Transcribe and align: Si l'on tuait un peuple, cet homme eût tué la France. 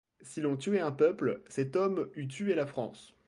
Si 0.23 0.41
l'on 0.41 0.57
tuait 0.57 0.79
un 0.79 0.91
peuple, 0.91 1.43
cet 1.47 1.75
homme 1.75 2.09
eût 2.15 2.27
tué 2.27 2.55
la 2.55 2.65
France. 2.65 3.13